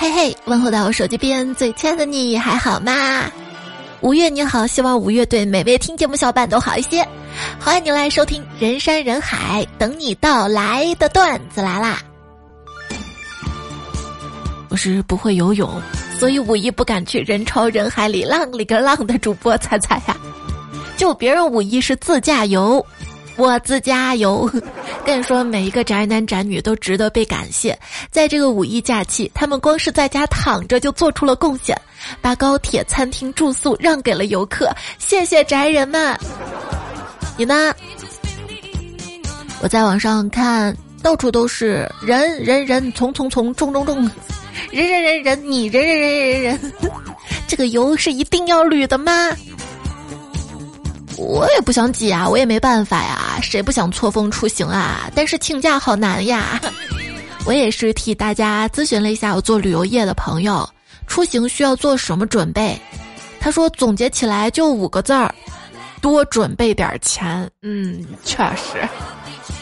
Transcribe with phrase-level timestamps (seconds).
[0.00, 3.30] 嘿嘿，问候到我手机边最亲爱的你还好吗？
[4.00, 7.06] 五月你好，希望五月对每位听节目小伙伴都好一些。
[7.60, 11.98] 欢迎你来收听人山人海等你到来的段子来啦！
[14.70, 15.70] 我是不会游泳，
[16.18, 20.16] 所以五一不敢去人潮人海里浪里个浪的主播彩彩呀。
[20.96, 22.82] 就别人五一是自驾游。
[23.36, 24.50] 我自驾游，
[25.04, 27.76] 跟你说，每一个宅男宅女都值得被感谢。
[28.10, 31.76] 在这个五一假期，他们光是在家躺着就做出了贡献，
[32.20, 34.70] 把高铁、餐厅住宿让给了游客。
[34.98, 36.16] 谢谢宅人们！
[37.36, 37.74] 你呢？
[39.62, 44.10] 我在网上看到处都是人人人，从从从，重重重，
[44.70, 46.72] 人人人人，你人人人人人，
[47.48, 49.30] 这个油是一定要捋的吗？
[51.20, 55.10] 我也不想挤啊，我也没办法呀，谁不想错峰出行啊？
[55.14, 56.58] 但是请假好难呀。
[57.44, 60.68] 我也是替大家咨询了一下我做旅游业的朋友，
[61.06, 62.80] 出行需要做什么准备？
[63.38, 65.34] 他说总结起来就五个字儿：
[66.00, 67.50] 多准备点钱。
[67.62, 68.88] 嗯，确实，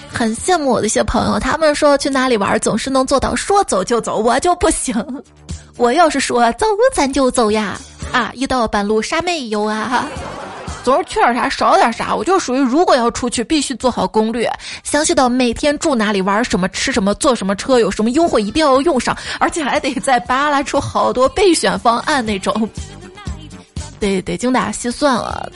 [0.08, 4.94] 很羡慕我的一些朋友，他们说去哪里玩总是能做到说走就走，我就不行。
[5.76, 7.78] 我要是说走咱就走呀，
[8.12, 10.08] 啊，一到半路啥没有啊？
[10.88, 14.50] 总是缺点啥少点啥，我就属于如果要出去，必须做好攻略，
[14.82, 22.66] 详细到每天住哪里、玩什么、吃什么、坐什么车、有什么优惠，一定要用上，而且还得再扒拉出好多备选方案那种，
[24.00, 25.52] 得得精打细算了。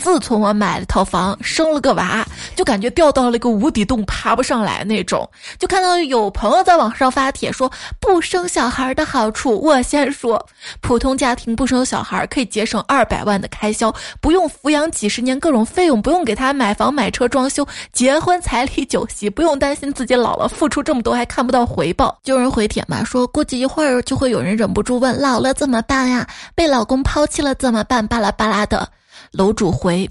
[0.00, 5.28] 自从我买了套房，生了个娃，就感觉掉到了一个无底洞，爬不上来那种。
[5.58, 7.70] 就看到有朋友在网上发帖说
[8.00, 9.60] 不生小孩的好处。
[9.60, 10.44] 我先说，
[10.80, 22.18] 普通家庭不生小孩可以节省二百万的开销，不用抚养几十年各种费用，不用给他买房买车装修，结婚彩礼酒席，不用担心自己老了付出这么多还看不到回报。
[22.22, 26.26] 就有人回帖嘛，说估计一会儿就会有人忍不住问老了怎么办呀？
[26.54, 28.06] 被老公抛弃了怎么办？
[28.06, 28.88] 巴拉巴拉的。
[29.32, 30.08] 楼主回：“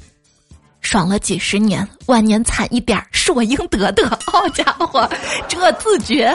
[0.81, 4.07] 爽了几十年，晚年惨一点是我应得的。
[4.25, 5.09] ”好家伙，
[5.47, 6.33] 这自觉！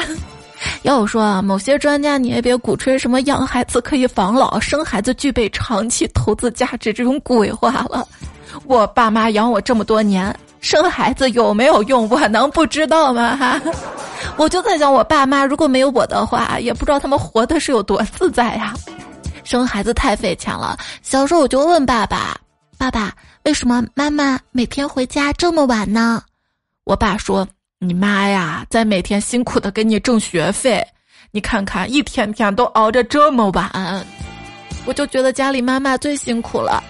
[0.83, 8.06] 要我说啊，某些专家你也别鼓吹什么养孩子可以防老、生孩子具备长期投资价值这种鬼话了。
[8.67, 13.37] 我爸妈养我这么多年，生孩子有没有用，我能不知道吗？
[13.37, 13.61] 哈，
[14.37, 18.75] 我就在想，我爸妈如果没有我的话，也不知道他们活的是有多自在呀。
[19.43, 22.37] 生孩子太费钱了，小时候我就问爸爸。
[22.84, 26.22] 爸爸，为什么妈妈每天回家这么晚呢？
[26.84, 27.49] 我爸说
[27.81, 30.87] ：“你妈呀，在每天辛苦的给你挣学费，
[31.31, 34.06] 你看看一天天都熬着这么晚。”
[34.84, 36.84] 我就觉得家里妈妈最辛苦了。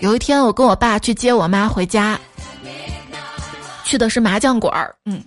[0.00, 2.16] 有一天，我跟我爸去接我妈回家，
[3.82, 4.94] 去的是麻将馆儿。
[5.06, 5.20] 嗯，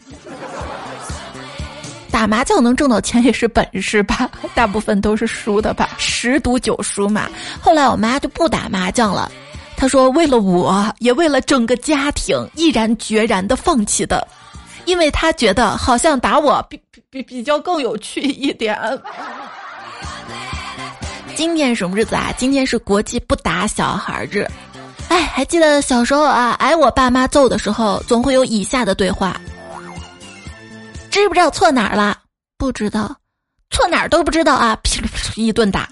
[2.20, 4.30] 打麻将能挣到钱也是本事吧？
[4.54, 5.92] 大部分都是输的吧？
[5.98, 7.30] 十赌九输嘛。
[7.62, 9.32] 后来我妈就不打麻将了，
[9.78, 14.28] 她说为了我也为了整个家庭，毅然决然的放弃的，
[14.84, 16.78] 因为她觉得好像打我比
[17.10, 18.78] 比比较更有趣一点。
[21.36, 22.34] 今天什么日子啊？
[22.36, 24.46] 今天是国际不打小孩日。
[25.08, 29.40] 哎，还记得小时候啊，挨我爸妈揍的时候，总会有以下的对话。
[31.10, 32.18] 知不知道错哪儿了？
[32.58, 33.16] 不知道，
[33.70, 34.76] 错哪儿都不知道啊！
[34.84, 35.88] 噼里啪啦一顿打。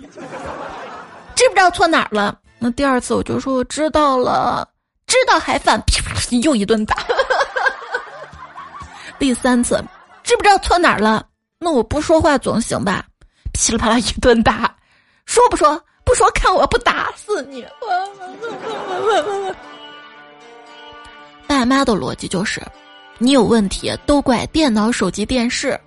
[1.35, 2.37] 知不知道错哪儿了？
[2.59, 4.67] 那第二次我就说我知道了，
[5.05, 6.95] 知道还犯，噼里啪啦又一顿打。
[9.19, 9.83] 第三次，
[10.23, 11.25] 知不知道错哪儿了？
[11.59, 13.03] 那我不说话总行吧？
[13.53, 14.73] 噼里啪啦一顿打。
[15.25, 15.81] 说不说？
[16.05, 17.65] 不说，看我不打死你！
[21.47, 22.61] 爸妈的逻辑就是。
[23.19, 25.79] 你有问题都怪电脑、手机、电视，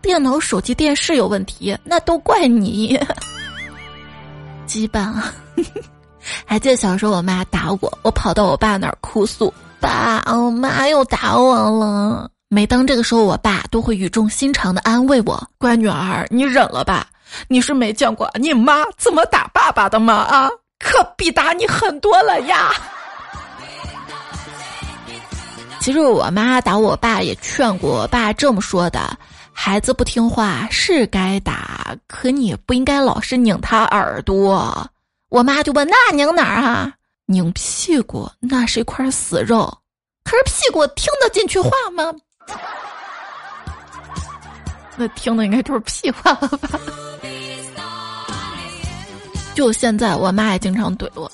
[0.00, 2.98] 电脑、手机、电视有问题，那都怪你。
[4.66, 5.32] 羁绊啊！
[6.46, 17.06] 还记得小时候我妈打我，我跑到我爸那儿哭诉：“爸，我妈又打我了。”每当这个时候，我爸都会语重心长的安慰我：“乖女儿，你忍了吧，
[17.48, 20.14] 你是没见过你妈怎么打爸爸的吗？
[20.14, 22.72] 啊，可比打你狠多了呀！”
[25.80, 29.16] 其实我妈打我爸也劝过我爸这么说的：
[29.52, 34.86] 孩子不听话是该打，可你不应该老是拧他耳朵。
[35.30, 36.92] 我妈就问：那拧哪儿啊？
[37.26, 39.72] 拧屁股，那是一块死肉。
[40.22, 42.12] 可是屁股听得进去话吗？
[44.96, 46.78] 那听的应该就是屁话了吧？
[49.54, 51.30] 就现在，我妈也经常怼我。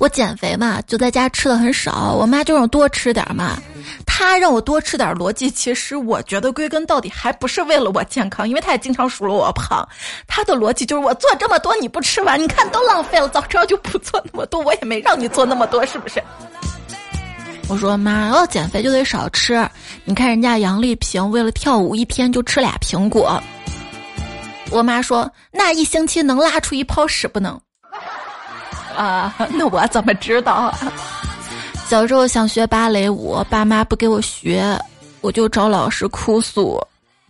[0.00, 3.58] 我减肥嘛，就在家吃的很少，我妈就让我多吃点嘛。
[4.06, 9.86] 她让我多吃点逻辑，其实我觉得归根到底还不是为了我健康，因为他也经常数落我胖。
[10.26, 16.22] 他的逻辑就是我做这么多你不吃完，你看都浪费了，早知道就不做那么多，我也没让你做那么多，是不是？
[17.68, 19.68] 我说妈，要减肥就得少吃。
[20.06, 23.38] 你看人家杨丽萍为了跳舞，一天就吃俩苹果。
[24.70, 27.60] 我妈说那一星期能拉出一泡屎不能？
[29.00, 30.74] 啊， 那我怎么知道？
[31.88, 34.78] 小时候想学芭蕾舞，爸妈不给我学，
[35.22, 36.78] 我就找老师哭诉。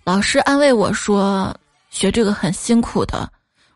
[0.02, 1.54] 老师安慰我说
[1.90, 3.30] ：“学这个很辛苦的。”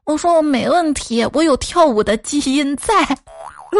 [0.04, 2.92] 我说：“我没问题，我有跳舞的基因在。”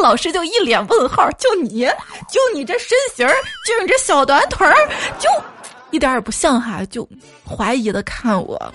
[0.00, 1.84] 老师就一脸问号：“就你
[2.28, 3.34] 就你这身形儿，
[3.66, 4.74] 就你这小短腿儿，
[5.18, 5.28] 就
[5.90, 7.08] 一点也不像哈！”就
[7.44, 8.72] 怀疑的看我。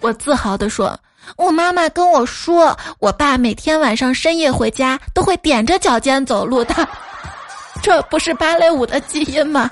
[0.00, 0.98] 我自豪的说。
[1.36, 6.88] 我妈妈跟我说，我爸每天晚上深夜回家都会踮着脚尖走路的，
[7.82, 9.70] 这不是芭蕾舞的基因吗？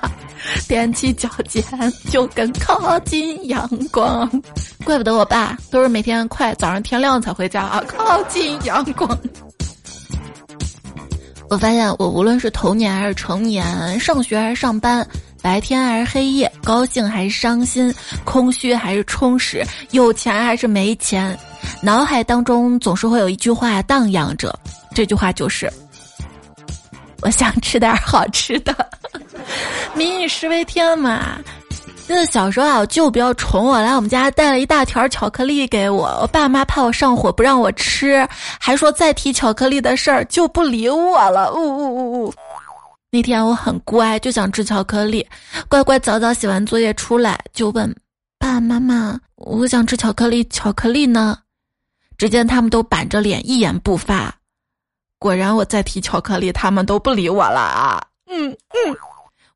[0.67, 1.63] 踮起脚尖
[2.09, 4.27] 就更靠近阳光，
[4.83, 7.83] 怪不得我爸都是每天快早上天亮才回家啊！
[7.87, 9.15] 靠近阳光。
[11.47, 15.05] 我发现我无论是童年还是成年，上学还是上班。
[15.41, 17.93] 白天还是黑夜，高兴还是伤心，
[18.23, 21.37] 空虚还是充实，有钱还是没钱，
[21.81, 24.53] 脑海当中总是会有一句话荡漾着，
[24.93, 25.71] 这句话就是
[27.21, 28.75] ：“我想吃点好吃的。
[29.95, 31.39] ”民以食为天嘛。
[32.07, 38.27] 记得小时候啊，我舅比较宠我，来我们家带了一大条巧克力给我，我爸妈怕我上火不让我吃，
[38.59, 41.53] 还说再提巧克力的事儿就不理我了。
[41.53, 42.33] 呜呜呜呜。
[43.13, 45.27] 那天我很乖，就想吃巧克力，
[45.67, 47.93] 乖乖早早写完作业出来，就问
[48.39, 51.37] 爸爸妈妈：“我想吃巧克力，巧克力呢？”
[52.17, 54.33] 只见他们都板着脸，一言不发。
[55.19, 58.01] 果然，我再提巧克力，他们都不理我了啊！
[58.29, 58.95] 嗯嗯，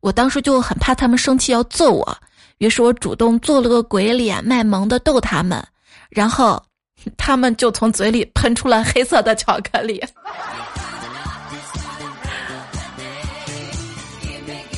[0.02, 2.18] 我当时就很怕他们生气要揍我，
[2.58, 5.66] 于是我主动做了个鬼脸，卖萌的逗他们，
[6.10, 6.62] 然后
[7.16, 10.04] 他们就从嘴里喷出了黑色的巧克力。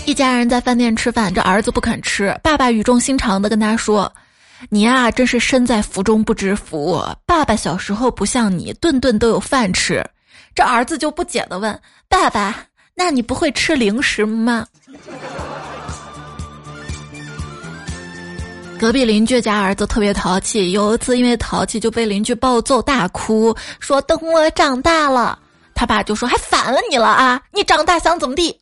[0.07, 2.33] 一家人在饭店吃饭，这儿子不肯吃。
[2.41, 4.09] 爸爸语重心长的跟他说
[4.71, 7.03] ：“你呀，真是身在福中不知福。
[7.25, 10.01] 爸爸小时候不像你，顿顿都有饭吃。”
[10.55, 11.77] 这儿子就不解的问
[12.07, 12.55] ：“爸爸，
[12.95, 14.65] 那你不会吃零食吗？”
[18.79, 25.37] 隔壁邻居家儿子特别淘气，有一次因为淘气就被邻居暴揍大哭，说：“等我长大了。”
[25.75, 27.41] 他爸就说：“还反了你了啊？
[27.51, 28.57] 你长大想怎么地？”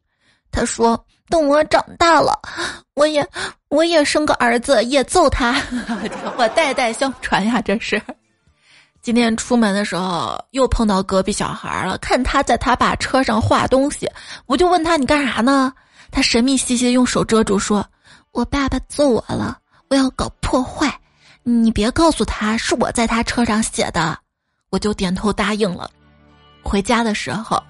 [0.51, 1.04] 他说。
[1.29, 2.39] 等我长大了，
[2.93, 3.27] 我也
[3.69, 5.55] 我也生个儿子，也揍他，
[6.37, 7.61] 我代代相传呀！
[7.61, 8.01] 这是。
[9.01, 14.09] 今天出门的时候又碰到隔壁小孩了，看他在他爸车上画东西，
[14.45, 15.73] 我就问他你干啥呢？
[16.11, 17.85] 他神秘兮兮用手遮住，说
[18.31, 19.57] ：“我爸爸揍我了，
[19.89, 20.91] 我要搞破坏，
[21.43, 24.17] 你别告诉他是我在他车上写的。”
[24.71, 25.89] 我就点头答应了。
[26.63, 27.61] 回家的时候，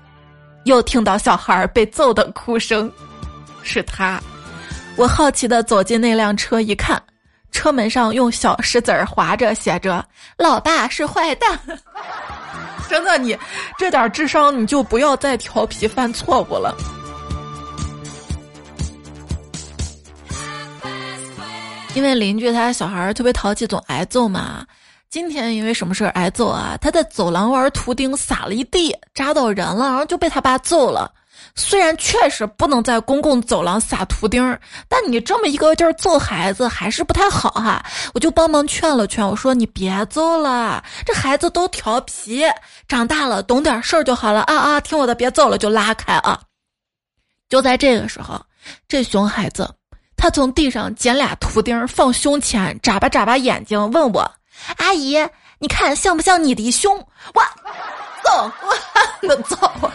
[0.64, 2.92] 又听到小孩被揍的哭声。
[3.66, 4.22] 是他，
[4.96, 7.02] 我好奇的走进那辆车，一看，
[7.52, 10.06] 车门上用小石子儿划着，写着
[10.38, 11.60] “老爸是坏蛋”。
[12.88, 13.38] 真的，你
[13.78, 16.74] 这点智商，你就不要再调皮犯错误了。
[21.96, 24.66] 因为邻居他小孩特别淘气，总挨揍嘛。
[25.10, 26.78] 今天因为什么事儿挨揍啊？
[26.80, 31.12] 他在走廊玩图钉，撒了一地，扎到人了，然后就被他爸揍了。
[31.58, 34.60] 虽然确实不能在公共走廊撒图钉儿，
[34.90, 37.84] 但你这么一个劲儿揍孩子还是不太好哈。
[38.14, 42.44] 我就帮忙劝了劝，我说你别揍了，这孩子都调皮，
[42.90, 44.82] 长大了懂点事儿就好了啊啊！
[44.82, 46.42] 听我的，别揍了，就拉开啊。
[47.48, 48.42] 就在这个时候，
[48.88, 49.74] 这熊孩子
[50.18, 54.30] 他从地上捡俩图钉放胸前，眨巴眨巴眼睛问我
[54.78, 55.18] ：“阿姨，
[55.60, 56.98] 你看像不像你的胸？”
[57.34, 57.42] 我
[58.24, 58.52] 揍
[59.22, 59.90] 我揍我！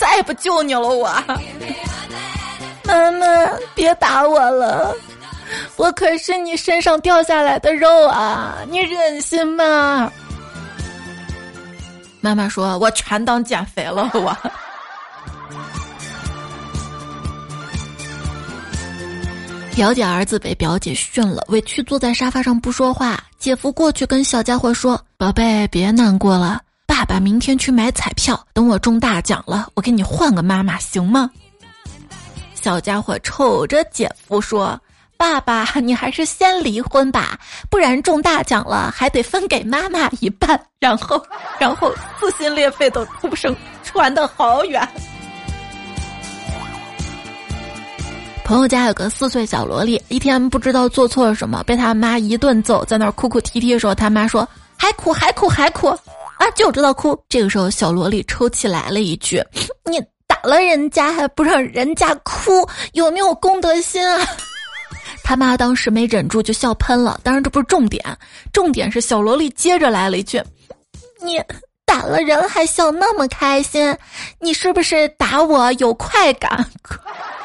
[0.00, 1.04] 再也不救你了，我
[2.84, 3.26] 妈妈，
[3.74, 4.96] 别打我了，
[5.76, 10.10] 我可是你身上掉下来的肉啊，你忍心吗？
[12.22, 14.34] 妈妈说：“我全当减肥了，我。
[19.76, 23.22] ”表姐儿子被表姐训了，委屈坐在沙发上不说话。
[23.38, 31.30] 姐夫过去跟小家伙说：“宝贝，别难过了。”爸爸明天去买彩票，等我中大奖了，我给你换个妈妈，行吗？
[32.52, 34.78] 小家伙瞅着姐夫说
[35.16, 37.38] ：“爸爸，你还是先离婚吧，
[37.70, 41.24] 不然中大奖了还得分给妈妈一半。” 然后，
[41.60, 43.54] 然后撕心裂肺的哭声
[43.84, 44.86] 传得好远。
[48.44, 55.96] 朋友家有个四岁小萝莉，一天不知道做错了什么，被他妈一顿揍，在那儿哭哭啼啼的时候，他妈说：“还哭还哭还哭
[56.40, 59.44] 啊，就知道哭。”这个时候，小萝莉抽泣来了一句
[59.84, 64.26] ：“你打了人家还不让人家哭，有没有公德心啊？”
[65.22, 67.20] 他妈当时没忍住就笑喷了。
[67.22, 68.02] 当然这不是重点，
[68.52, 70.42] 重点是小萝莉接着来了一句
[71.22, 71.40] ：“你。”
[71.90, 73.98] 打了人还笑那么开心，
[74.38, 76.64] 你是不是打我有快感？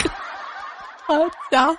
[1.08, 1.16] 好
[1.50, 1.78] 家伙！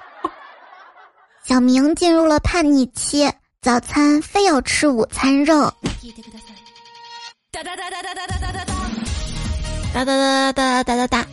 [1.44, 3.30] 小明进入了叛逆期，
[3.62, 5.72] 早餐非要吃午餐肉。
[7.56, 8.64] 哒哒哒哒哒哒哒哒哒
[9.94, 11.26] 哒哒哒哒哒哒哒哒。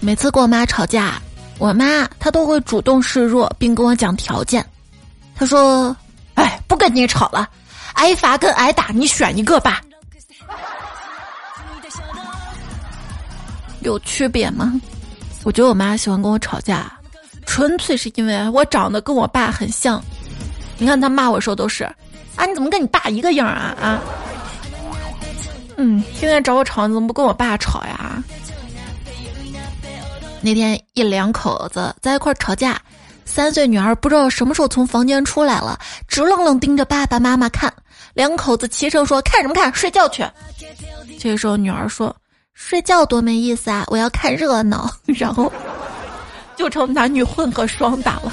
[0.00, 1.20] 每次跟我妈吵架，
[1.58, 4.64] 我妈她都会主动示弱，并跟我讲条件。
[5.36, 5.94] 她说
[6.32, 7.46] ：“哎，不跟你吵了，
[7.92, 9.82] 挨罚跟挨打，你选一个吧。”
[13.84, 14.72] 有区别吗？
[15.42, 16.90] 我觉得我妈喜欢跟我吵架，
[17.44, 20.02] 纯粹是因为我长得跟我爸很像。
[20.78, 21.84] 你看她骂我时候都是，
[22.34, 24.00] 啊你怎么跟你爸一个样啊啊？
[25.76, 28.22] 嗯，天天找我吵，你怎么不跟我爸吵呀？
[30.40, 32.80] 那天一两口子在一块吵架，
[33.24, 37.72] 三岁女儿不知道什么时候从房间出来了，直愣愣盯着爸爸妈妈看。
[38.12, 39.74] 两口子齐声说：“看什么看？
[39.74, 40.24] 睡觉去。”
[41.18, 42.14] 这时候女儿说。
[42.56, 43.84] 睡觉多没意思啊！
[43.88, 45.52] 我要看热闹， 然后
[46.54, 48.32] 就成男女混合双打了。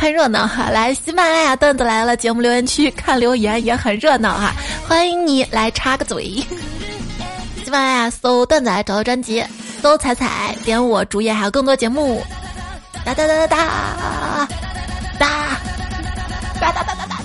[0.00, 4.54] 看热闹哈，来喜马拉雅段子来了，节目留言区看留言也很热闹哈，
[4.88, 6.42] 欢迎你来插个嘴。
[7.62, 9.44] 喜马拉雅搜段子来找到专辑，
[9.82, 12.24] 搜彩彩，点我主页还有更多节目。
[13.04, 14.48] 哒哒哒哒哒
[15.18, 15.28] 哒
[16.58, 17.16] 哒哒哒哒哒。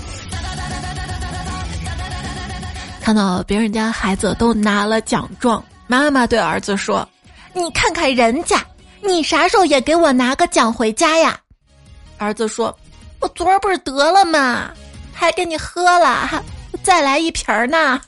[3.01, 7.07] 看到别人家孩子都拿了奖状，妈妈对儿子说
[7.55, 8.57] ：“你看看人家，
[9.01, 11.39] 你啥时候也给我拿个奖回家呀？”
[12.17, 12.75] 儿子说
[13.19, 14.71] ：“我昨儿不是得了吗？
[15.13, 16.43] 还给你喝了，
[16.83, 18.01] 再来一瓶儿呢。”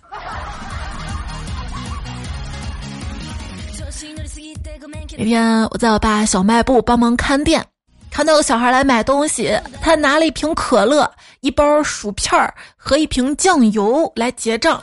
[5.17, 7.65] 那天我在我爸小卖部帮忙看店。
[8.09, 11.11] 看到有小孩来买东西，他拿了一瓶可乐、
[11.41, 14.81] 一包薯片儿和一瓶酱油来结账。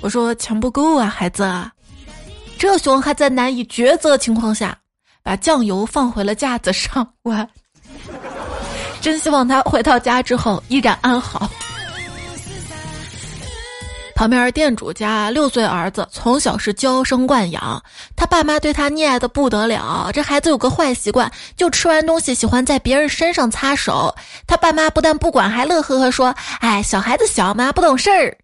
[0.00, 1.70] 我说钱不够啊，孩子。
[2.58, 4.78] 这熊还在难以抉择情况下，
[5.26, 7.04] 把酱油放回了架子上。
[7.24, 7.48] 我
[9.00, 11.50] 真希望他回到家之后依然安好。
[14.14, 17.82] 旁边店主家六岁儿子从小是娇生惯养，
[18.14, 20.10] 他爸妈对他溺爱的不得了。
[20.14, 24.14] 这孩子有个坏习惯，就吃完东西喜欢在别人身上擦手。
[24.46, 28.38] 他爸妈不但不管，还乐呵呵说：“哎，小孩子小嘛，不懂事儿。”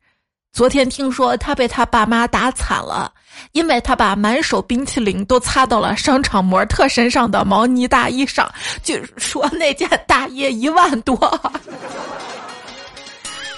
[0.53, 3.11] 昨天听说他被他爸妈打惨了，
[3.53, 8.51] 因为他把满手冰淇淋都擦到了商场模特身上的毛呢大衣上，
[8.83, 11.17] 据说那件大衣一万多。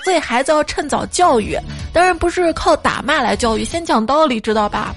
[0.05, 1.57] 所以孩子要趁早教育，
[1.93, 4.95] 当然不是靠打骂来教育，先讲道理，知道吧？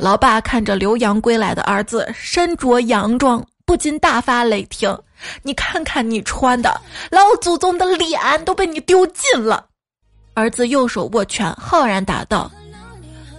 [0.00, 4.96] 老爸看着留洋归来的儿子身着洋装，不禁大发雷霆
[5.42, 6.80] ：“你看看你穿的，
[7.10, 9.66] 老祖宗的脸都被你丢尽了！”
[10.34, 12.48] 儿子右手握拳，浩然答道：“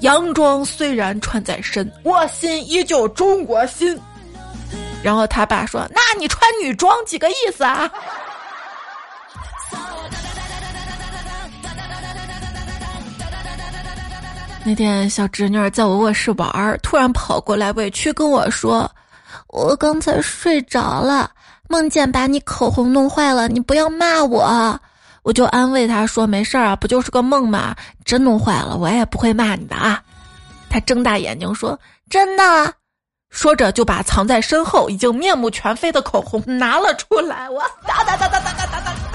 [0.01, 4.00] 洋装虽然穿在身，我心依旧中国心。”
[5.03, 7.89] 然后他爸说：“那你穿女装几个意思啊？”
[14.65, 18.91] 那天小侄女在我卧室玩，突然跑过来，委屈跟我说
[19.48, 21.32] ：“我刚才睡着了，
[21.70, 24.79] 梦见把你口红弄坏了，你不要骂我。”
[25.24, 30.02] 我就安慰他说：“没事儿啊，不就是个梦嘛，真弄坏了我也不会骂你的啊。”
[30.70, 32.74] 他睁大眼睛说：“真的？”
[33.30, 39.09] 说着就把藏在身后已经面目全非的口红拿了出来，我哒哒哒哒哒哒哒哒。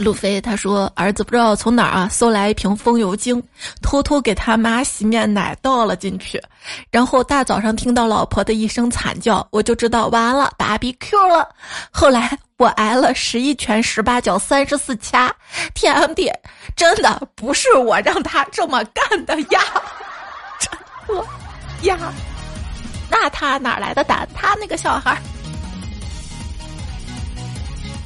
[0.00, 3.42] 路飞他说：“儿子不知道从哪儿啊搜来一瓶风油精，
[3.82, 6.42] 偷偷给他妈洗面奶倒了进去，
[6.90, 11.46] 然后大早上听到老婆的一声惨叫，我就知道完了，芭比 Q 了。
[11.90, 15.30] 后来我挨了十一拳、十八脚、三十四掐。
[15.74, 16.32] 天地，
[16.74, 19.60] 真的不是我让他这么干的呀！
[20.58, 20.70] 真
[21.14, 21.24] 的
[21.82, 21.98] 呀？
[23.10, 24.26] 那他哪来的胆？
[24.34, 25.20] 他那个小孩。”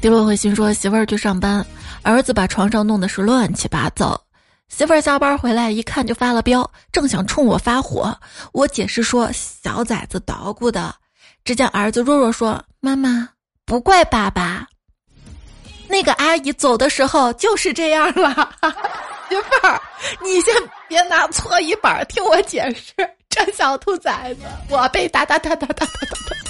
[0.01, 1.65] 迪洛回心说：“媳妇儿去上班。”
[2.05, 4.21] 儿子把床上弄得是乱七八糟，
[4.69, 8.17] 媳妇儿下班回来一看就发了飙，正想冲我发火，
[8.53, 10.95] 我解释说小崽子捣鼓的。
[11.45, 13.29] 只见儿子弱弱说：“妈妈，
[13.65, 14.67] 不怪爸爸，
[15.89, 18.55] 那个阿姨走的时候就是这样了。
[19.29, 19.81] ”媳妇儿，
[20.23, 20.55] 你先
[20.87, 22.93] 别拿搓衣板，听我解释。
[23.31, 26.44] 这小兔崽子，我被打打打打打打打。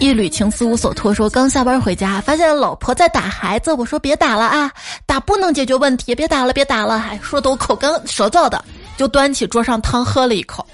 [0.00, 3.72] 一缕情丝无所托，说刚下班回家，发现老婆在打孩子。
[3.72, 4.70] 我说别打了啊，
[5.06, 6.98] 打不能解决问题，别打了，别打了。
[6.98, 8.64] 还说的我口干舌燥的，
[8.96, 10.64] 就端起桌上汤喝了一口。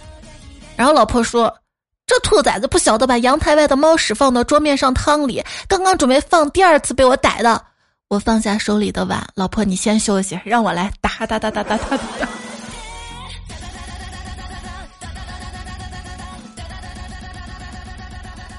[0.76, 1.52] 然后老婆说
[2.06, 7.60] ：“这兔崽子不晓得把阳台外的猫屎放到桌面上汤里，刚刚准备放第二次被我逮的。”
[8.08, 12.33] 我放下手里的碗，老婆你先休息，让我来打打打打打打打。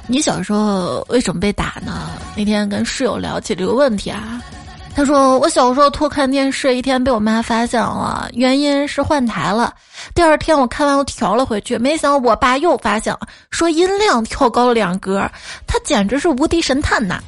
[0.07, 2.11] 你小时候为什么被打呢？
[2.35, 4.39] 那天跟室友聊起这个问题啊，
[4.95, 9.73] 他说我小时候偷看电视，一天被我妈发现了，原因是换台了。
[10.13, 15.27] 第二天我看完我调了回去，没想到我爸又发现了，说音量调高了两格，
[15.65, 17.19] 他简直是无敌神探呐。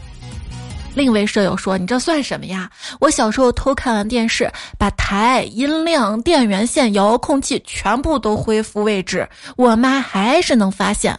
[0.93, 2.69] 另一位舍友说：“你这算什么呀？
[2.99, 11.17] 我小时候偷看完电视，把台、音量、电源线、遥控器全部都恢复位置，我妈还是能发现。”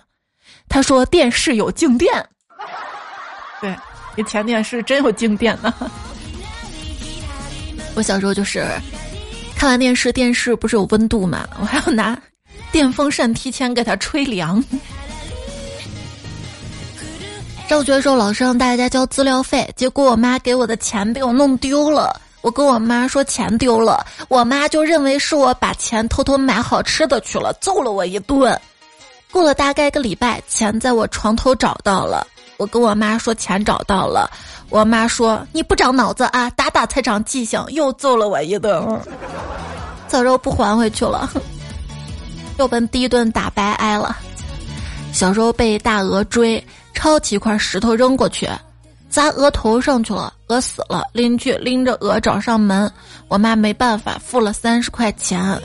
[0.68, 2.12] 他说：“电视有静电。
[3.60, 3.74] ”对，
[4.16, 5.72] 以前电视真有静电呢。
[7.94, 8.64] 我小时候就是
[9.56, 12.16] 看完电视，电视不是有温度嘛， 我还要拿
[12.70, 14.62] 电风扇提前给它吹凉。
[17.68, 22.20] 上学的时候，老师让大家交资料费，结果我妈给我的钱被我弄丢了。
[22.40, 28.58] 我跟我妈说钱丢了，我妈就认为是我把钱偷偷买好吃的去了，揍了我一顿。
[29.30, 32.26] 过了大概一个礼拜，钱在我床头找到了。
[32.56, 34.30] 我跟我妈说钱找到了，
[34.68, 38.82] 我妈说你不长脑子啊，打打才长记性，又揍了我一顿。
[40.08, 41.30] 早知道不还回去了，
[42.58, 44.16] 又被第一顿打白挨了。
[45.12, 46.62] 小时候被大鹅追。
[46.94, 48.50] 抄起一块石头扔过去，
[49.08, 51.04] 砸鹅头上去了，鹅死了。
[51.12, 52.92] 邻居拎着鹅找上门，
[53.28, 55.56] 我妈没办法付了三十块钱。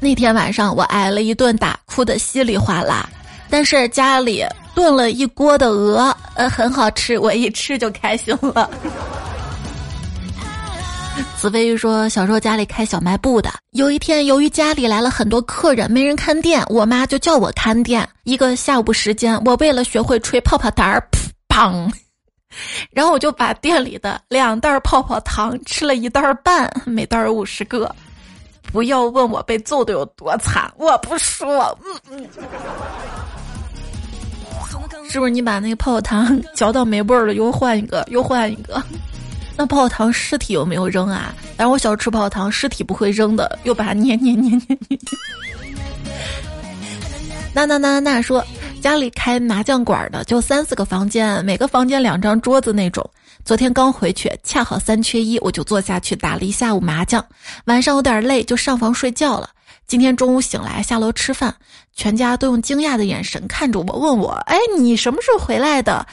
[0.00, 3.08] 那天晚上我挨了一顿打，哭得稀里哗啦。
[3.50, 4.44] 但是家里
[4.74, 8.70] 炖了一锅的鹅，呃，很好吃，我一吃就开心了。
[11.36, 18.08] 紫飞说：“小时候家里开小卖部的，有一天由于家里来了很多客人，没人看店，我妈就叫我看店。
[18.24, 21.02] 一个下午时间，我为了学会吹泡泡糖儿，
[21.48, 21.90] 砰，
[22.90, 27.94] 然后我就把店里的两袋泡泡糖吃了一袋半，每袋五十个。
[28.72, 31.76] 不要问我被揍的有多惨，我不说。
[31.84, 32.28] 嗯嗯，
[35.08, 38.82] 是不是你把那个泡泡糖嚼到没味儿了，又换一个，又换一个？”
[39.56, 41.34] 那泡泡糖尸体有没有扔啊？
[41.56, 44.98] 但是我小时候吃泡泡糖，尸体不会扔的，又把它捏捏捏捏捏。
[47.52, 48.44] 那那那那说
[48.80, 53.04] 家里开麻将馆的，就三四个房间，每个房间两张桌子那种。
[53.48, 57.24] 昨天刚回去，恰好三缺一，我就坐下去打了一下午麻将。
[57.64, 59.48] 晚上有点累，就上房睡觉了。
[59.86, 61.54] 今天中午醒来下楼吃饭，
[61.96, 66.06] 全家都用惊讶的眼神看着我，问我：“哎，你什么时候回来的？”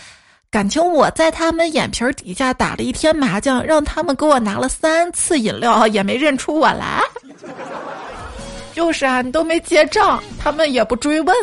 [0.50, 7.02] 感情我在他们眼皮底下打了一天麻将，让他们给我拿了三次饮料，也没认出我来。
[8.74, 11.36] 就是啊，你都没结账，他们也不追问。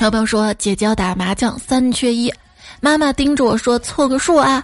[0.00, 2.32] 小朋友说：“姐姐要打麻将，三缺一。”
[2.80, 4.62] 妈妈盯着我说：“凑个数啊！”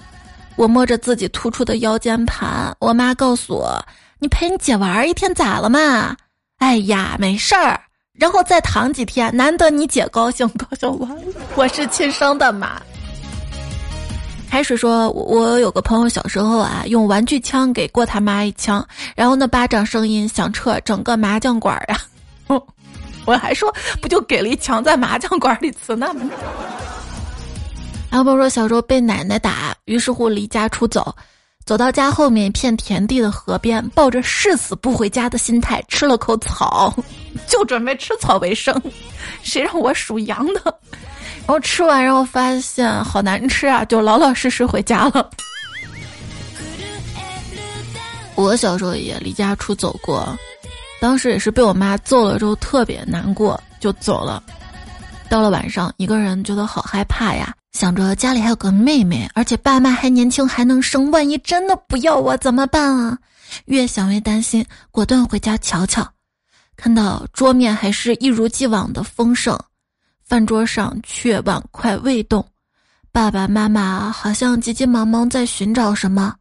[0.56, 3.84] 我摸着自己突出的腰间盘，我妈告诉我
[4.20, 6.16] ：“你陪你姐玩一天咋了嘛？”
[6.58, 7.80] 哎呀，没事儿。
[8.12, 11.10] 然后再躺几天，难得你姐高兴，高兴完，
[11.56, 12.80] 我是亲生的嘛。
[14.48, 22.00] 开始说，我有个朋友小时候啊，用玩具枪给过他妈一枪，然后那巴掌声音响彻整个麻将馆儿呀。
[23.26, 26.30] 我还说，不就给了一枪在麻将馆里呲呢吗？
[28.14, 31.12] 然后说，小时候被奶奶打，于是乎离家出走。
[31.66, 36.94] 走到家后面一片田地的河边，抱着誓死不回家的心态吃了口草，
[37.48, 38.80] 就准备吃草为生。
[39.42, 40.60] 谁让我属羊的？
[40.64, 45.28] 然后吃完，然后发现好难吃啊，就老老实实回家了。
[48.36, 50.38] 我小时候也离家出走过，
[51.00, 54.40] 当时也是被我妈揍了之后特别难过，就走了。
[55.28, 57.52] 到了晚上，一个人觉得好害怕呀。
[57.74, 61.10] 想着家里还有个妹妹，而且爸妈还年轻，还能生。
[61.10, 63.18] 万一真的不要我怎么办啊？
[63.64, 66.08] 越想越担心，果断回家瞧瞧。
[66.76, 69.58] 看到桌面还是一如既往的丰盛，
[70.22, 72.46] 饭桌上却碗筷未动。
[73.10, 76.32] 爸爸妈妈好像急急忙忙在寻找什么。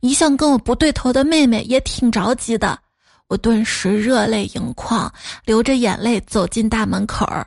[0.00, 2.78] 一向跟我不对头的妹妹也挺着急的。
[3.26, 5.12] 我顿时热泪盈眶，
[5.44, 7.44] 流着眼泪走进大门口儿。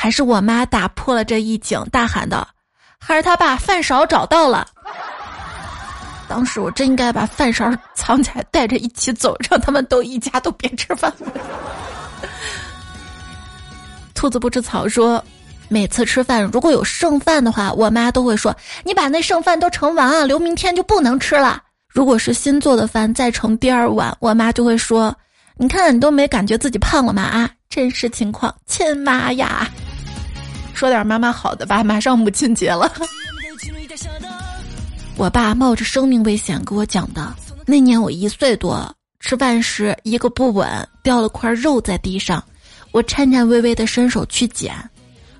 [0.00, 2.46] 还是我妈打破了这一景，大喊道
[3.04, 4.64] ：“孩儿他爸饭勺找到了。”
[6.28, 11.12] 当时我真应该把饭勺藏起来，带着一起走，让他们都一家都别吃饭。
[14.14, 15.20] 兔子不吃草说，
[15.66, 18.54] 每次吃饭如果有剩饭的话，我妈都会说
[18.86, 21.60] ：“你把那剩饭都盛完啊，留明天就不能吃了。”
[21.92, 25.12] 如果是新做的饭再盛第二碗，我妈就会说
[25.58, 27.22] ：“你看你都没感觉自己胖了吗？
[27.22, 29.68] 啊，真实情况，亲妈呀！”
[30.78, 32.88] 说点妈妈好的吧， 马上母亲节了。
[35.18, 37.34] 我爸冒着生命危险给我讲的。
[37.66, 38.88] 那年我一岁多，
[39.18, 40.68] 吃饭时一个不稳，
[41.02, 42.40] 掉了块肉在地上，
[42.92, 44.72] 我颤颤巍巍的伸手去捡，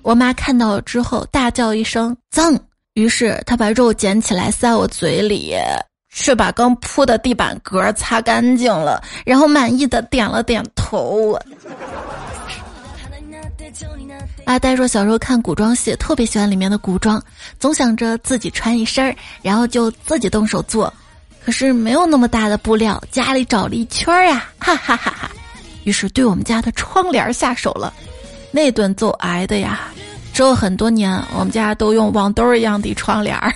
[0.03, 2.59] 我妈看到了之后大叫一声“脏”，
[2.95, 5.55] 于是她把肉捡起来塞我嘴里，
[6.13, 11.39] 却把刚铺的地板格擦干净了，然后满意的点了点头。
[14.49, 17.23] 阿呆说：“小时候看古装戏，特别喜欢里面的古装，
[17.61, 20.91] 总想着自己穿一身儿，然后就自己动手做。
[21.45, 25.31] 可是没有那么大的布料，家里找了一圈儿呀，哈哈哈哈！
[25.85, 27.93] 于是对我们家的窗帘下手了，
[28.51, 29.89] 那顿揍挨的呀！
[30.33, 33.55] 之后很多年，我们家都用网兜一样的窗帘儿。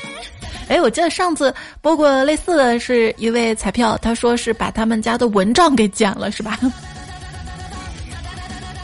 [0.66, 6.58] 哎，我记得上次播过类似的是一位彩票，他说是把他们家的蚊帐给剪了，是吧？”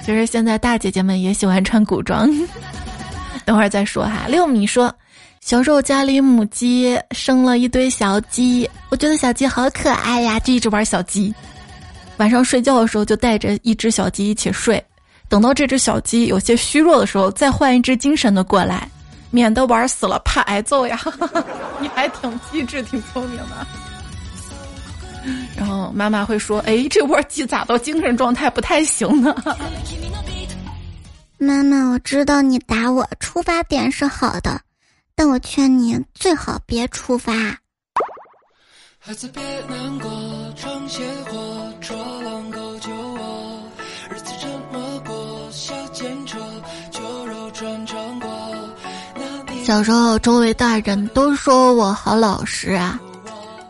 [0.08, 2.30] 其实现在大姐姐们也喜欢穿古装，
[3.44, 4.24] 等会儿再说哈。
[4.26, 4.90] 六米说，
[5.42, 11.34] 小时候家里母鸡生了一堆小鸡，我觉得小鸡好可爱呀，就一直玩小鸡。
[12.16, 14.82] 晚上睡觉的时候就带着一只小鸡一起睡，
[15.28, 18.88] 等到这只小鸡有些虚弱的时候，再换一只精神的过来，
[19.30, 20.98] 免得玩死了怕挨揍呀。
[21.80, 23.66] 你还挺机智，挺聪明的。
[25.54, 29.34] 然后妈妈会说：“哎，这窝鸡咋都精神状态不太行呢？”
[31.40, 34.60] 妈妈，我知道你打我出发点是好的，
[35.14, 37.32] 但我劝你最好别出发。
[38.98, 40.10] 孩子别难过，
[40.56, 43.62] 闯邪火，捉狼狗救我。
[44.10, 45.48] 日子这么过
[49.64, 52.98] 小时候周围大人都说我好老实啊，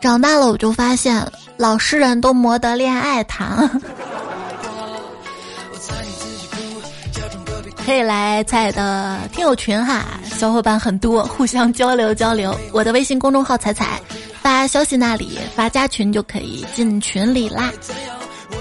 [0.01, 1.25] 长大了我就发现。
[1.57, 3.69] 老实人都没得恋爱谈，
[7.89, 10.05] 可以来彩的听友群哈，
[10.37, 12.55] 小伙伴很多， 互相交流交流。
[12.71, 13.99] 我的微信公众号彩彩，
[14.43, 17.73] 发消息那里发加群就可以进群里啦。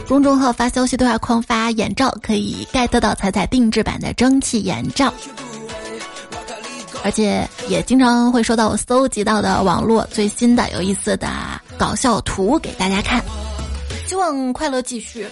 [0.09, 5.13] 公众号发消息对话框发眼罩，可以 get 到彩彩定制版的蒸汽眼罩。
[7.05, 11.29] 而且也经常会收到我搜集到的网络最新的有意思的
[11.77, 13.23] 搞笑图给大家看，
[14.07, 15.27] 希望快乐继续。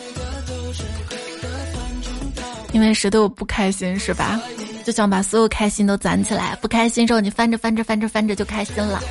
[2.76, 4.38] 因为谁都有不开心是吧？
[4.84, 9.02] 就想把所有开心都攒起来，不开心之后你翻着翻着翻着翻着就开心了。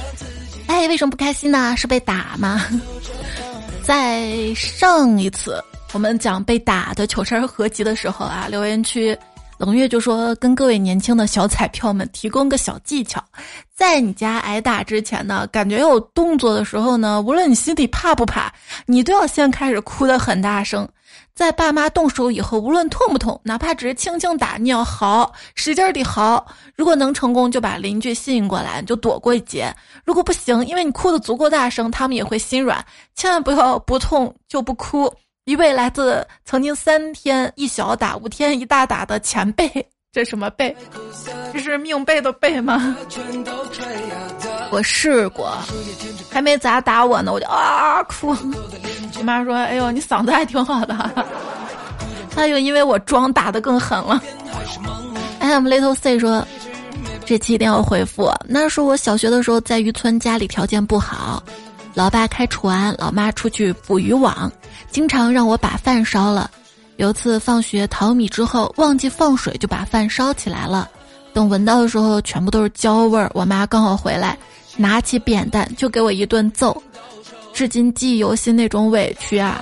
[0.68, 1.74] 哎，为什么不开心呢？
[1.76, 2.64] 是被打吗？
[3.82, 5.60] 在上一次
[5.94, 9.18] 我们讲被打的糗事儿合集的时候啊，留言区。
[9.58, 13.24] 冷月就说：“跟各位年轻的小彩票们提供个小技巧，
[13.74, 18.54] 在你家挨打之前呢，感觉有动作的时候呢，无论你心里怕不怕，
[18.86, 20.88] 你都要先开始哭得很大声。
[21.36, 26.44] 在爸妈动手以后，无论痛不痛，哪怕只是轻轻打，你要嚎，使劲地嚎。
[26.78, 29.66] 如果能成功，就把邻居吸引过来，你就躲过一劫；
[30.06, 32.84] 如果不行，因为你哭得足够大声，他们也会心软。
[33.16, 39.68] 千万不要不痛就不哭。”一位来自曾经三天一小打五天一大打的前辈，
[40.16, 40.74] 这什么背？
[41.52, 42.96] 这是命背的背吗？
[44.72, 45.52] 我试过，
[46.32, 48.34] 还没咋打我呢，我就啊哭。
[49.18, 51.12] 我妈说：“哎呦，你嗓子还挺好的。”
[52.32, 54.24] 他又因为我装打的更狠了。
[55.40, 56.48] 哎，m little C 说，
[57.26, 58.32] 这期一定要回复。
[58.48, 61.44] 那是我小学的时候在渔村，家里条件不好，
[61.94, 64.50] 老爸开船，老妈出去捕渔网。
[64.92, 66.50] 经常让我把饭烧了，
[66.98, 70.90] 有次放学淘米之后忘记放水，就把饭烧起来了。
[71.34, 73.30] 等闻到的时候，全部都是焦味儿。
[73.34, 74.38] 我妈刚好回来，
[74.78, 76.82] 拿起扁担就给我一顿揍，
[77.54, 79.62] 至今记忆犹新那种委屈啊！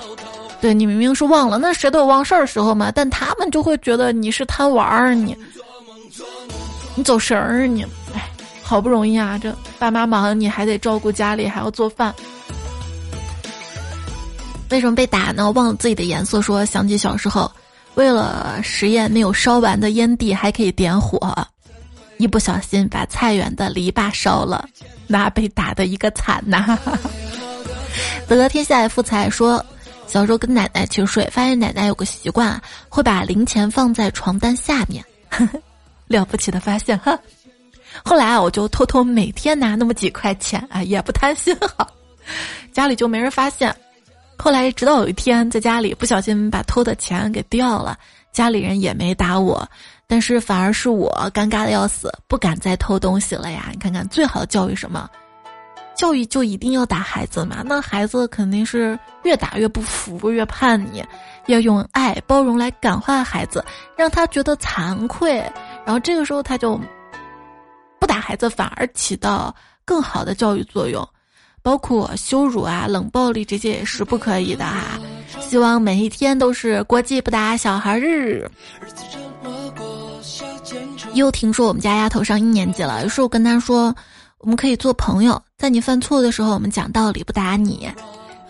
[0.60, 5.36] 对你明明是忘了，那谁都有忘事儿时候嘛，但他们就会觉得你是贪玩儿，你
[6.94, 7.82] 你走神儿，你
[8.14, 8.30] 哎，
[8.62, 12.14] 好不容易啊，这爸妈忙，你还得照顾家里，还要做饭。
[14.70, 15.50] 为什么被打呢？
[15.52, 16.40] 忘了自己的颜色。
[16.42, 17.50] 说想起小时候，
[17.94, 21.18] 为了实验没有烧完的烟蒂还可以点火，
[22.16, 24.68] 一不小心把菜园的篱笆烧了，
[25.06, 26.78] 那被打的一个惨呐！
[28.26, 29.64] 得天下富财说，
[30.08, 35.04] 小时候跟奶奶去睡，发现奶奶有个习惯，会把零钱放在床单下面，
[36.08, 37.16] 了不起的发现哈！
[38.04, 41.86] 后来啊，我就偷偷每天拿那么几块钱啊，也不贪心哈，
[42.72, 43.74] 家里就没人发现。
[44.36, 47.98] 后来直到有一天在家里不小心把偷的钱给掉了，
[48.32, 49.66] 家里人也没打我，
[50.06, 53.68] 但是反而是我尴尬的要死，不敢再偷东西了呀。
[53.72, 55.08] 你看看最好的教育什么？
[55.94, 57.62] 教育就一定要打孩子嘛？
[57.64, 61.04] 那孩子肯定是越打越不服，越叛逆。
[61.46, 63.64] 要用爱包容来感化孩子，
[63.96, 65.36] 让他觉得惭愧，
[65.84, 66.80] 然后这个时候他就
[68.00, 71.08] 不打孩子，反而起到更好的教育作用。
[71.64, 75.00] 包括羞辱啊、冷暴力这些也是不可以的哈。
[75.40, 78.46] 希望每一天都是国际不打小孩日。
[81.14, 83.94] 又听说我们家丫头上一年级了，于是我跟她说，
[84.40, 87.90] 我们可以做朋友，在你犯错的时候，我们讲道理不打你。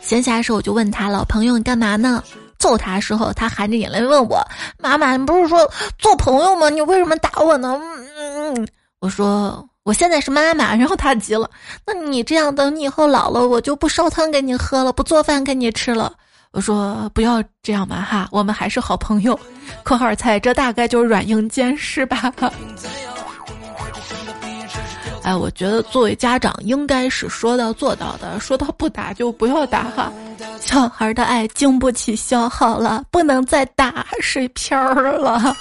[0.00, 2.20] 闲暇时候我就问他老朋友你干嘛呢？
[2.58, 4.44] 揍他的时候，他含着眼泪问我
[4.76, 6.68] ：“妈妈，你不是说做朋友吗？
[6.68, 7.80] 你为什么打我呢？”
[8.18, 8.66] 嗯，
[8.98, 9.64] 我说。
[9.84, 11.48] 我现在是妈妈，然后他急了。
[11.86, 16.10] 那你这样，等你以后老了，我就不烧汤给你喝了，不做饭给你吃了。
[16.52, 19.38] 我说不要这样吧，哈，我们还是好朋友。
[19.84, 22.32] 括号菜，这大概就是软硬兼施吧。
[25.22, 30.10] 哎，我觉得作为家长，应该是说到做到的，说到不打就不要打哈。
[30.60, 35.54] 小孩的爱经不起消耗了，不能再打水漂了。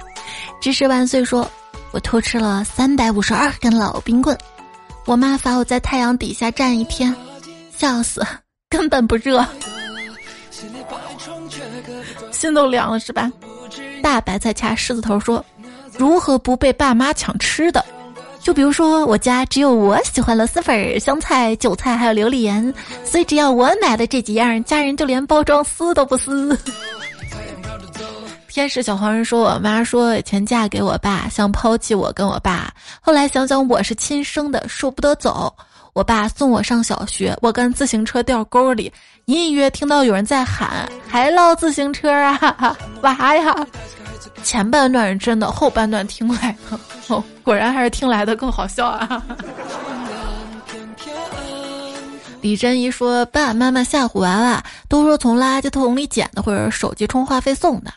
[0.60, 1.50] 知识万岁说。
[1.92, 4.36] 我偷吃了三百五十二根老冰棍，
[5.04, 7.14] 我妈罚我在太阳底下站一天，
[7.76, 8.26] 笑死，
[8.70, 9.46] 根本不热，
[12.30, 13.30] 心都凉了是吧？
[14.02, 15.44] 大白菜掐狮子头说，
[15.98, 17.84] 如何不被爸妈抢吃的？
[18.40, 22.74] 就比如说我家只有我喜欢螺蛳粉、香菜、韭菜还有榴莲，
[23.04, 26.58] 所以只要我买的这几样，家人就连包装撕都不撕。
[28.52, 32.70] 天使小黄人说：“我妈说以前嫁给我爸，想抛弃我跟我爸。
[33.00, 35.50] 后来想想我是亲生的，舍不得走。
[35.94, 38.92] 我爸送我上小学，我跟自行车掉沟里，
[39.24, 43.56] 隐隐约听到有人在喊：还捞自行车啊， 娃呀！
[44.44, 49.22] 前半段是真的，后半段听来的哦，果然还是听来的更好笑啊。
[52.42, 57.90] ”李珍怡说：“爸，妈妈吓唬娃娃，都说从垃圾桶里捡的，或者手机充话费送的。”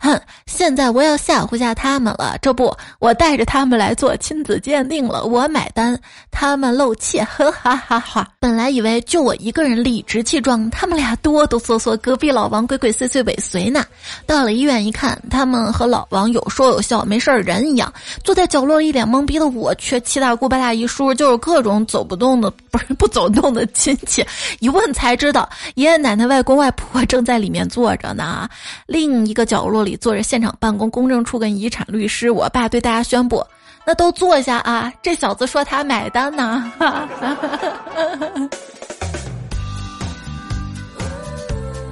[0.00, 2.36] 哼，现在我要吓唬下他们了。
[2.40, 5.98] 这不，我带着他们来做亲子鉴定了，我买单，
[6.30, 8.28] 他们露怯，呵哈哈哈。
[8.38, 13.84] 本来以为就我一个人理直气壮，他们俩哆哆嗦嗦，隔壁老王鬼鬼祟祟尾随呢。
[14.26, 17.92] 到了医院一看，他们和老王有说有笑，没事儿人一样。
[18.22, 24.24] 坐在角落一脸懵逼的我，却七大姑八大姨叔叔，就是各种走不动的，不是不走动的亲戚。
[24.60, 28.48] 一问才知道，爷爷奶奶、外公外婆正在里面坐着呢。
[28.86, 29.71] 另一个角落。
[29.72, 33.44] 落里坐着现场办公公证处跟遗产律师，我爸对大家宣布
[33.86, 34.92] ：“那都坐下啊！
[35.02, 36.70] 这小子说他买单呢。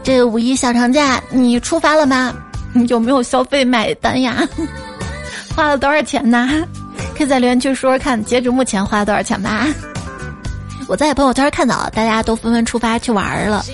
[0.03, 2.35] 这五一小长假你出发了吗？
[2.73, 4.47] 你有没有消费买单呀？
[5.57, 6.49] 花了多少钱呢？
[7.16, 9.66] 可以在留言区说说看，截止目前花了多少钱吧。
[10.87, 13.64] 我在朋友圈看到大家都纷纷出发去玩了。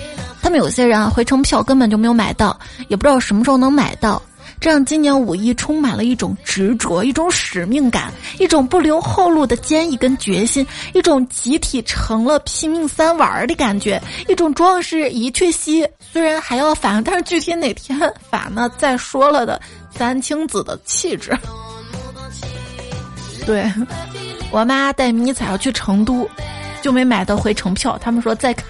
[0.47, 2.57] 他们有些人啊，回程票根本就没有买到，
[2.87, 4.21] 也不知道什么时候能买到，
[4.61, 17.99] 这让今年五一充满了一种执着、一种使命感、一种不留后路的坚毅跟决心、一种集体成了拼命三玩的感觉、一种壮士一去兮虽然还要返，但是具体哪天
[18.31, 18.71] 返呢？
[18.77, 21.37] 再说了的三清子的气质。
[23.45, 23.69] 对
[24.49, 26.25] 我妈带迷彩要去成都，
[26.81, 28.65] 就没买到回程票，他们说再看。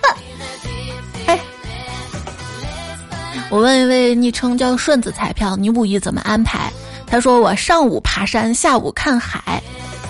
[3.50, 6.72] 我问一位昵称叫顺子彩票，你五一怎么安排？
[7.06, 9.64] 他说我上午爬山，下午看海，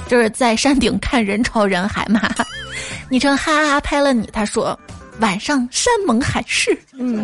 [0.07, 2.19] 就是在山顶看人潮人海嘛。
[3.09, 4.77] 昵称哈哈拍了你，他说
[5.19, 7.23] 晚上山盟海誓，嗯，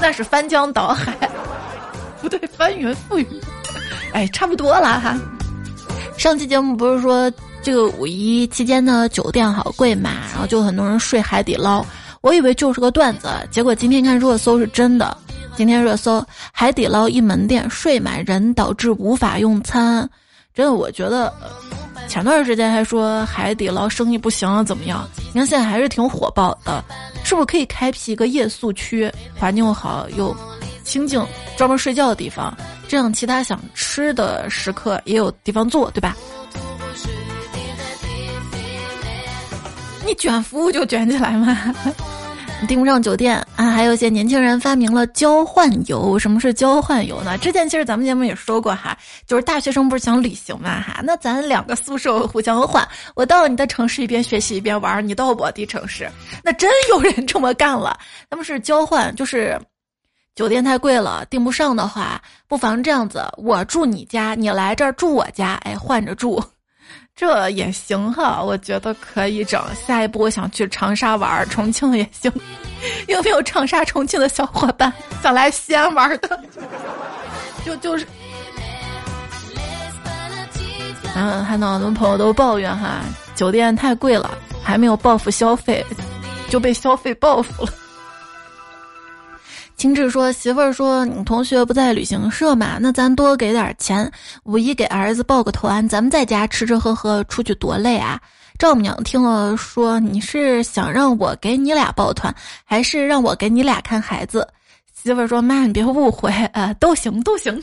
[0.00, 1.16] 那是翻江倒海，
[2.20, 3.26] 不对，翻云覆雨，
[4.12, 5.18] 哎，差不多了哈。
[6.18, 7.32] 上期节目不是说
[7.62, 11.82] 这个五一期间呢酒店好贵嘛，然后就很多人睡海底捞，
[12.20, 15.16] 我以为就是个段子，结果今天看热搜是真的。
[15.58, 20.08] 今天热搜：海底捞一门店睡满人，导致无法用餐。
[20.54, 21.34] 真的，我觉得
[22.06, 25.04] 前段时间还说海底捞生意不行了怎么样？
[25.34, 26.84] 你看现在还是挺火爆的，
[27.24, 30.32] 是不是可以开辟一个夜宿区，环境好又
[30.84, 31.20] 清静，
[31.56, 32.56] 专门睡觉的地方？
[32.86, 36.16] 这样其他想吃的食客也有地方坐，对吧？
[40.06, 41.74] 你卷服务就卷起来嘛。
[42.66, 46.18] 订不上酒店啊，还有一些年轻人发明了交换游。
[46.18, 47.38] 什么是交换游呢？
[47.38, 56.10] 之前其实咱们节目也说过哈，就是大学生不是想旅行嘛哈，那咱两个宿舍互相换，我到你的城市一边学习一边玩，你到我的城市，
[56.42, 57.98] 那真有人这么干了。
[58.28, 59.58] 他们是交换，就是
[60.34, 66.42] 酒店太贵了订不上的话，不妨这样子，我住你家，你来这儿住我家，哎，换着住。
[67.18, 69.60] 这也行哈，我觉得可以整。
[69.84, 72.32] 下一步我想去长沙玩，重庆也行。
[73.08, 76.40] 有没有长沙、重庆的小伙伴 想来西安玩的？
[77.66, 78.06] 就就是，
[81.16, 83.00] 嗯，看到很多朋友都抱怨哈，
[83.34, 84.30] 酒店太贵了，
[84.62, 85.84] 还没有报复消费，
[86.48, 87.72] 就被消费报复了。
[89.78, 94.10] 秦志说：“媳妇儿说你同学不在旅行社嘛，那咱多给点钱，
[94.42, 98.20] 五一给儿子报个团，咱们在家吃吃喝喝，出去多累啊。”
[98.58, 104.44] 丈母娘听了说：“你是想让我给你俩报团，还是让我给你俩看孩子？”
[105.00, 107.62] 媳妇儿说：“妈，你别误会，呃，都行都行，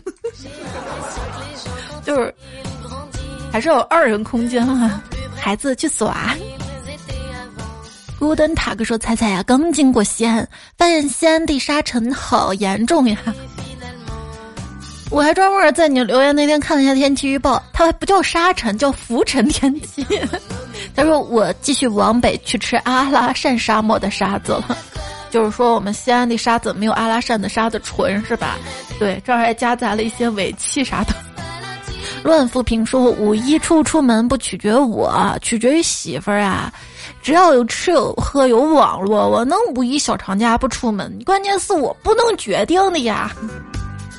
[2.06, 2.34] 就是
[3.52, 5.04] 还是有二人空间啊，
[5.36, 6.34] 孩子去耍。”
[8.18, 10.48] 古登塔克说：“彩彩呀，刚经过西安，
[10.78, 13.18] 发现西安地沙尘好严重呀！
[15.12, 20.06] 我还专门在你留言那天看了一下天气预报，它不叫沙尘，叫浮尘天气。
[20.96, 24.78] 他说我继续往北去吃阿拉善沙漠的沙子了，
[25.30, 28.58] 就是说我们西安的沙子没有阿拉善的沙子纯，是吧？
[28.98, 31.14] 对，这儿还夹杂了一些尾气啥的。
[32.24, 36.74] 乱富平说五一出不出门不取决于我，取决于媳妇儿啊。”
[37.26, 41.12] 只要有吃有喝有网络，我能五一小长假不出门。
[41.26, 43.32] 关键是我不能决定的呀。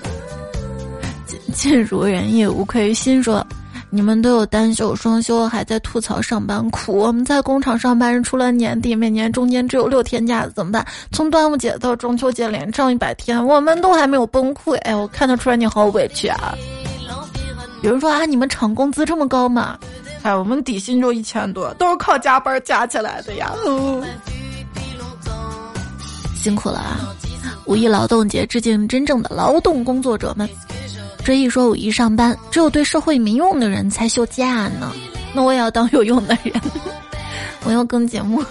[1.25, 3.23] 尽尽如人意，无愧于心。
[3.23, 3.47] 说
[3.91, 6.99] 你们都有单休双休，还在吐槽上班苦。
[6.99, 10.85] 我们在工厂上班，除了年底，每年中间只有六天假，怎么办？
[11.13, 14.75] 从端午节到中秋节连上一百天，我们都还没有崩溃。
[14.79, 16.57] 哎，我看得出来你好委屈啊。
[17.83, 19.79] 有人说啊，你们厂工资这么高吗？
[20.27, 23.53] 哎，我们底薪就一千多，都是靠加班加起来的呀。
[26.35, 27.15] 辛苦了啊！
[27.67, 30.49] 五一劳动节致敬真正的劳动工作者们。
[31.25, 34.93] 这一说五一上班，只有对社会没用的人才休假呢。
[35.33, 36.61] 那我也要当有用的人，
[37.63, 38.43] 我要更节目。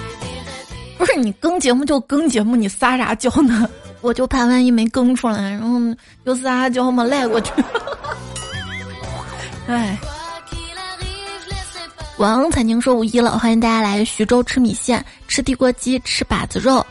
[0.96, 3.68] 不是你更节目就更节目，你撒啥娇呢？
[4.00, 5.78] 我就怕万一没更出来，然后
[6.24, 7.52] 又撒娇嘛赖过去。
[9.68, 9.98] 哎。
[12.18, 16.84] 王彩宁说五一了，欢迎大家来徐州吃米线、吃地锅鸡、吃把子肉。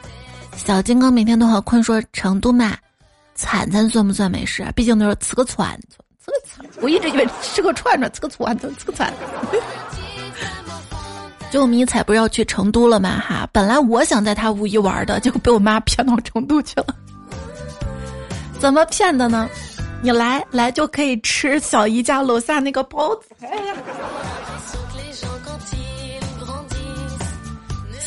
[0.55, 2.77] 小金刚每天都好困，说成都嘛，
[3.35, 4.65] 串串算不算美食？
[4.73, 5.77] 毕竟都是吃个串，
[6.23, 6.65] 吃个串。
[6.81, 9.13] 我一直以为吃个串串，吃个串，吃个串。
[11.51, 13.19] 就迷彩不是要去成都了吗？
[13.19, 16.95] 哈，本来我想在他五一玩的，结果被我妈骗到成都去了。
[18.59, 19.49] 怎么骗的呢？
[20.01, 23.23] 你来来就可以吃小姨家楼下那个包子。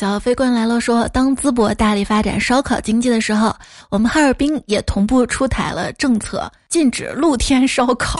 [0.01, 3.55] 小飞棍来了，说当淄博大力发展烧烤经济的时候，
[3.89, 8.19] 我们哈尔滨也同步出台了政策，禁止露天烧烤。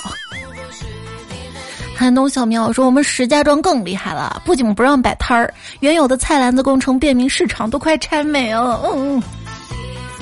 [1.98, 8.80] 寒冬小苗说，我们石家庄更厉害了，不仅不让摆摊儿，原有的菜篮子工程便民市场都快拆没了。
[8.86, 9.24] 嗯嗯。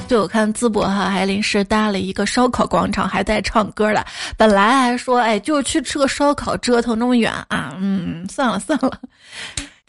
[0.08, 4.06] 就我看淄博哈还临时搭了一个烧烤广场，还带唱歌的。
[4.38, 8.98] 本来还说，哎，就去吃个烧烤，折腾那么远啊，嗯，算了算了。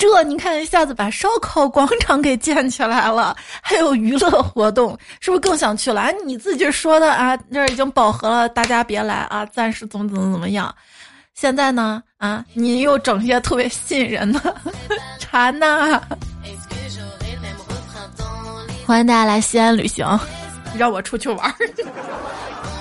[0.00, 6.00] 这你看，一下子把烧烤 广场给建起来了，还有娱乐活动，是不是更想去了？
[6.00, 10.74] 啊你自己说的啊，这儿已经饱和了，大家别来啊，暂时怎么怎么怎么样。
[11.34, 14.56] 现在呢，啊，你又整些特别吸引人的
[15.18, 16.00] 馋呐！
[18.86, 20.06] 欢迎大家来西安旅行，
[20.78, 21.54] 让我出去玩儿。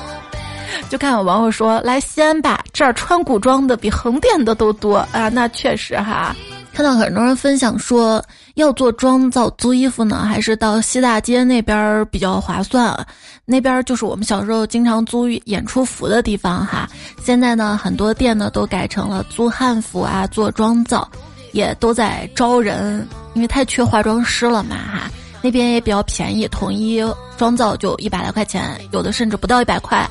[0.90, 6.34] 就看有网友说来西安吧，这儿穿古装的比横店的都多啊，那确实哈。
[6.74, 8.24] 看到很多人分享说，
[8.56, 13.06] 要做妆造租衣服呢，还是到西大街那边比较划算？
[13.44, 16.88] 那边就是我们小时候经常租演出服的地方哈。
[17.22, 21.10] 现在呢，很多店呢都改成了租汉服啊，做妆造，
[21.52, 25.12] 也都在招人，因为太缺化妆师了嘛哈。
[25.42, 27.02] 那边也比较便宜，统一
[27.38, 30.08] 妆造就一百来块钱，有的甚至不到一百块，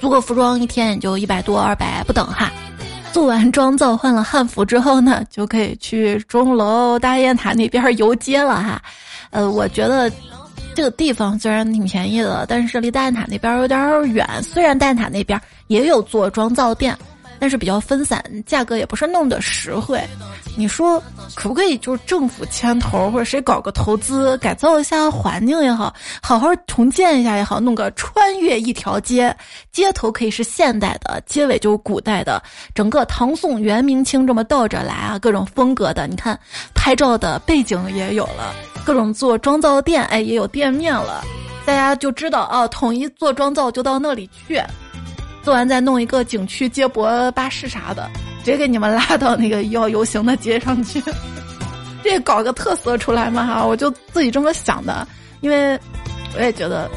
[0.00, 2.50] 租个服装一天也就一百多、二百不等哈。
[3.12, 8.80] 做完妆造换了汉服之后呢，就可以去钟楼大雁塔那边游街了哈。
[9.30, 10.10] 呃，我觉得
[10.74, 14.26] 这个地方虽然挺便宜的，但是离大雁塔那边有点远。
[14.42, 16.96] 虽然大雁塔那边也有做妆造店，
[17.40, 20.00] 但是比较分散，价格也不是那么的实惠。
[20.56, 21.02] 你说
[21.34, 29.34] 可不可以就是政府牵头，或者谁搞个投资，改造一下环境也好，好好重建一下也好，弄个穿越一条街，
[29.72, 32.42] 街头可以是现代的，街尾就是古代的，
[32.74, 36.06] 整个唐宋元明清这么倒着来啊，各种风格的。
[36.06, 36.38] 你看
[36.74, 41.24] 拍照的背景也有了，各种做妆造店，哎，也有店面了，
[41.64, 44.60] 大家就知道啊，统一做妆造就到那里去。
[45.42, 48.10] 做完再弄一个景区接驳巴士啥的，
[48.44, 51.02] 直接给你们拉到那个要游行的街上去，
[52.04, 53.66] 这搞个特色出来嘛哈！
[53.66, 55.06] 我就自己这么想的，
[55.40, 55.78] 因为
[56.36, 56.90] 我也觉得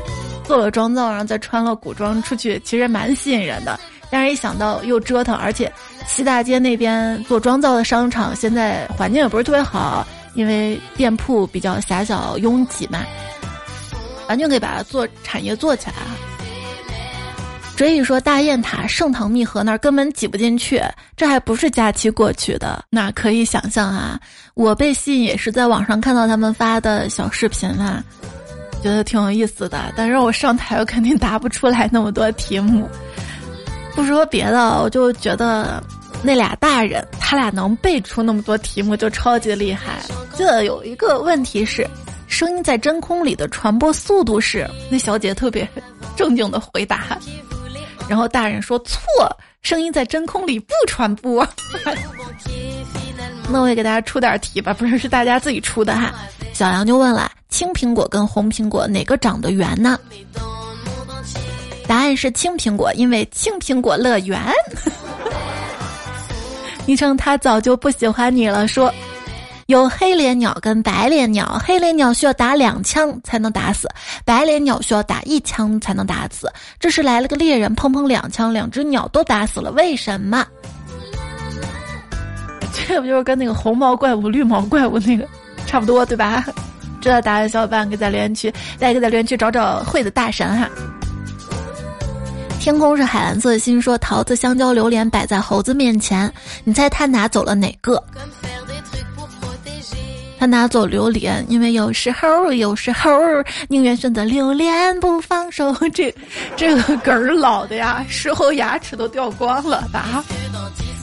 [0.43, 3.79] 做了妆造，然后再穿了古装出去，其实蛮吸引人的。
[4.11, 5.71] 但是一想到又折腾，而且
[6.05, 12.99] 西大街那边做妆造的商场现在环境也不是特别好，因为店铺比较狭小拥挤嘛，
[14.27, 15.93] 完全可以把它做产业做起来
[17.75, 20.81] 所以说，大雁塔、盛唐密河那儿根本挤不进去，
[21.17, 22.85] 这还不是假期过去的。
[22.89, 24.19] 那可以想象啊，
[24.53, 28.03] 我被吸引也是在网上看到他们发的小视频啊，
[28.83, 29.91] 觉得挺有意思的。
[29.97, 32.87] 但是我上台，我肯定答不出来那么多题目。
[33.95, 35.83] 不说别的，我就觉得
[36.21, 39.99] 那俩大人，他俩能背出那么多题目，就超级厉害。
[40.35, 41.85] 这有一个问题是，
[42.27, 44.69] 声音在真空里的传播速度是？
[44.91, 45.67] 那小姐特别
[46.15, 47.17] 正经的回答。
[48.07, 49.01] 然后大人说错，
[49.61, 51.47] 声音在真空里不传播。
[53.49, 56.13] 那我也给大家出点题吧，不是是大家自己出的哈。
[56.53, 59.99] 小杨就问了：青苹果跟红苹果哪个长得圆呢？
[61.87, 64.39] 答案是青苹果，因为青苹果乐园。
[66.85, 68.93] 昵称他早就不喜欢你了，说。
[69.67, 73.87] 有黑脸鸟跟白脸鸟，黑脸鸟需要打两枪才能打死，
[74.25, 76.51] 白脸鸟需要打一枪才能打死。
[76.79, 79.71] 这时来了个猎人，砰砰两枪，两只鸟都打死了。
[79.71, 80.45] 为什么？
[82.87, 85.27] 这不就是跟那个红毛怪物、绿毛怪物那个
[85.65, 86.45] 差不多，对吧？
[86.99, 88.49] 知道答案小伙伴可以在留言区，
[88.79, 90.69] 大家可以在留言区找找会的大神哈。
[92.59, 96.33] 天空是海蓝色的心，说桃子、香蕉、榴莲摆在猴子面前，
[96.63, 98.01] 你猜他拿走了哪个？
[100.43, 103.09] 他拿走榴莲，因为有时候有时候
[103.69, 105.73] 宁愿选择榴莲不放手。
[105.95, 106.13] 这
[106.57, 110.21] 这个梗儿老的呀，事后牙齿都掉光了吧？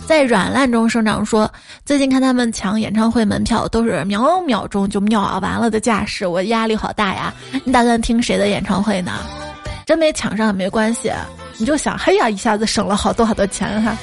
[0.07, 1.51] 在软烂中生长，说
[1.87, 7.33] 最近看他们抢演唱会门票，都是秒秒钟就秒完了的架势，我压力好大呀！
[7.65, 9.21] 你打算听谁的演唱会呢？
[9.87, 11.11] 真没抢上也没关系，
[11.57, 13.97] 你就想，嘿呀，一下子省了好多好多钱哈！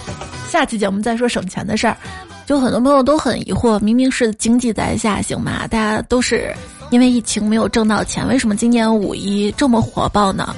[0.49, 1.95] 下期节目再说省钱的事儿。
[2.47, 6.55] 就很多朋友都很疑惑，明明是经济在下行嘛，大家都是
[6.91, 10.55] 因为疫情没有挣到钱，为什么今年五一这么火爆呢？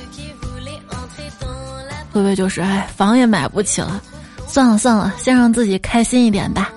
[2.12, 4.00] 会不会就是哎，房也买不起了？
[4.48, 6.72] 算了算了，先让自己开心一点吧，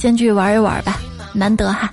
[0.00, 1.00] 先去玩一玩吧，
[1.32, 1.88] 难得哈。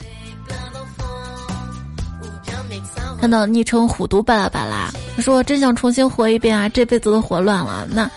[3.22, 8.10] 看到昵称虎毒巴拉巴拉，他说真想重新活一遍啊，这辈子都活乱了，那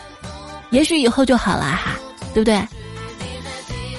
[0.71, 1.93] 也许以后就好了哈，
[2.33, 2.59] 对不对？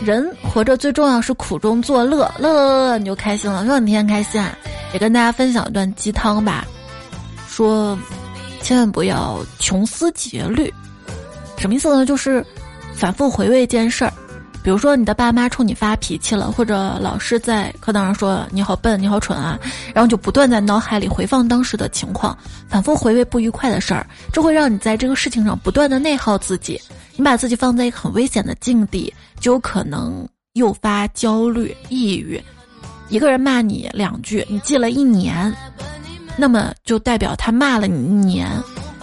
[0.04, 4.58] 人活着最重要是苦中作乐，乐乐乐你就开心了，让你天天开心啊。
[4.94, 6.66] 也跟大家分享一段鸡汤吧，
[7.48, 7.98] 说
[8.62, 10.74] 千万不要穷思竭虑，
[11.58, 12.06] 什么意思呢？
[12.06, 12.46] 就是
[12.94, 14.12] 反复回味一件事儿，
[14.64, 19.60] 比如说你的爸妈冲你发脾气了，或者老师在课堂上说你好笨、你好蠢啊，
[19.94, 22.38] 然后就不断在脑海里回放当时的情况，
[22.68, 26.80] 反复回味不愉快的事儿，这会让你在这个事情上不断的内耗自己。
[27.16, 32.42] 你把自己放在一个很危险的境地，就有可能诱发焦虑、抑郁。
[33.10, 35.54] 一个人骂你两句，你记了一年，
[36.38, 38.48] 那么就代表他骂了你一年。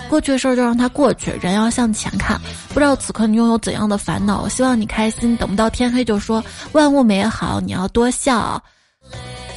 [0.08, 2.40] 过去的事儿就让它过去，人要向前看。
[2.68, 4.40] 不知道此刻你拥有怎样的烦恼？
[4.42, 5.36] 我希望你开心。
[5.36, 6.42] 等不到天黑就说
[6.72, 8.60] 万物美好，你要多笑。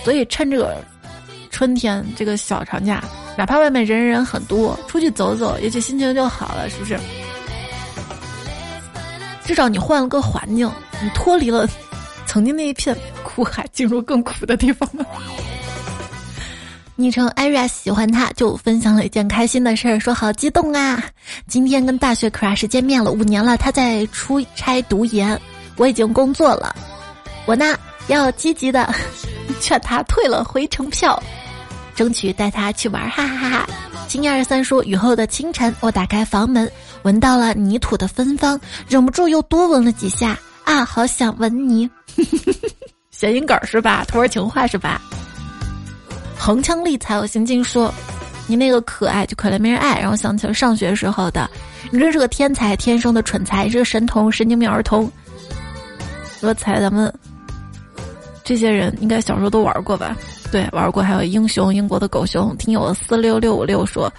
[0.03, 0.75] 所以趁这个
[1.49, 3.03] 春天这个小长假，
[3.37, 6.99] 哪怕外面人人很多，出去走走，也许心情就好了，是不是？
[9.45, 10.69] 至少你换了个环境，
[11.01, 11.67] 你脱离了
[12.25, 15.05] 曾经那一片苦海，进入更苦的地方了。
[17.01, 21.03] 昵称艾瑞喜欢他，就分享了一件开心的事儿，说好激动啊！
[21.47, 25.39] 今天跟大学 crush 见面了，五年了，他在出差读研，
[25.77, 26.75] 我已经工作了，
[27.47, 27.75] 我呢
[28.07, 28.93] 要积极的
[29.59, 31.21] 劝他退了回程票，
[31.95, 33.69] 争取带他去玩，哈哈哈哈！
[34.07, 36.71] 金二三说雨后的清晨，我打开房门。
[37.01, 40.85] 闻到了泥土的芬芳，忍不住又多闻了几下啊！
[40.85, 41.89] 好想闻你，
[43.09, 44.05] 谐音梗是吧？
[44.07, 45.01] 土味情话是吧？
[46.43, 47.93] 横枪立才有心经说，
[48.47, 51.47] 你那个可爱就可怜没人爱，然后想起了上学时候的。
[51.91, 55.07] 你这是个天才，天生的蠢材，是个神童，神经病儿童。
[56.41, 57.13] 我猜咱们
[58.43, 60.17] 这些人应该小时候都玩过吧？
[60.51, 61.03] 对，玩过。
[61.03, 62.57] 还有英雄，英国的狗熊。
[62.57, 64.11] 听友四六六五六说，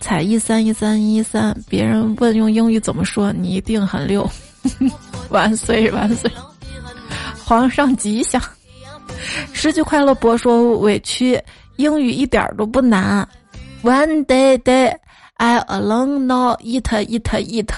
[0.00, 4.28] 踩一三一三一三，别人问用英语怎么说，你一定很溜。
[5.28, 6.28] 万岁万岁，
[7.44, 8.42] 皇上吉祥。
[9.52, 11.40] 失去快乐博说委屈，
[11.80, 13.26] 英语一点都不难。
[13.82, 14.94] One day day
[15.36, 17.70] I alone now eat eat eat，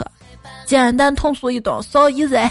[0.67, 2.51] 简单通俗易懂，so easy。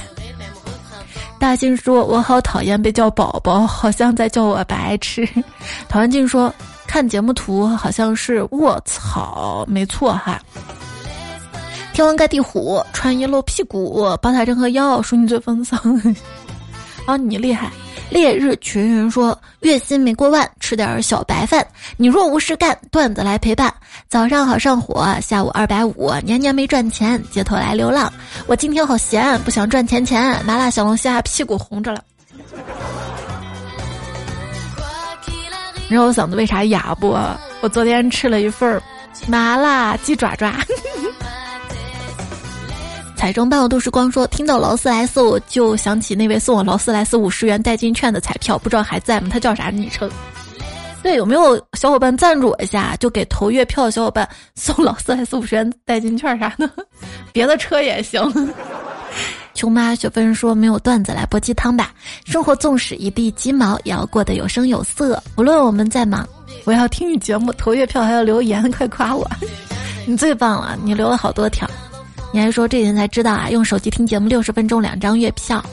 [1.38, 5.28] 大新说：“我好讨厌被叫宝宝，好像在叫我白痴。”
[5.90, 6.54] 陶文静说
[6.88, 10.40] ：“看节目图好像是卧槽，没错哈。”
[11.94, 15.76] 天王盖地虎，穿衣露屁股，宝塔镇河妖，说你最风骚。
[17.06, 17.70] 啊，你厉害！
[18.12, 21.66] 烈日群云说：“月薪没过万，吃点小白饭。
[21.96, 23.74] 你若无事干，段子来陪伴。
[24.10, 28.12] 早上好上火，下午二百五，年年没赚钱，街头来流浪。
[28.48, 30.44] 我今天好闲，不想赚钱钱。
[30.46, 32.04] 麻辣小龙虾，屁股红着了。
[35.84, 37.18] 你知道我嗓子为啥哑不？
[37.62, 38.82] 我昨天吃了一份
[39.26, 40.54] 麻辣鸡爪爪。
[43.22, 49.28] ”彩妆伴我都市光说，听到劳斯莱斯，我就想起那位送我劳斯莱斯五十元代金券的彩票，不知道还在吗？
[49.32, 50.10] 他叫啥昵称？
[51.04, 56.68] 对，有没有小伙伴赞助我一下，就给投月票的小伙伴送劳斯莱斯五十元代金券啥的，
[57.32, 58.52] 别的车也行。
[59.54, 61.92] 穷妈雪芬说，没有段子来煲鸡汤吧？
[62.26, 65.22] 生活纵使一地鸡毛，也要过得有声有色。
[65.38, 66.28] 无论我们在忙，
[66.64, 69.30] 我要听你节目，投月票还要留言，快夸我，
[70.08, 71.70] 你最棒了，你留了好多条。
[72.34, 73.50] 你还说这几天才知道啊？
[73.50, 75.64] 用手机听节目六十分钟两张月票，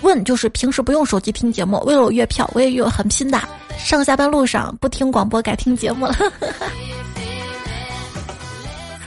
[0.00, 3.38] 问就是平时不用手机听节目，为了我月票我也有很拼的。
[3.78, 6.14] 上下班路上不听广播改听节目了。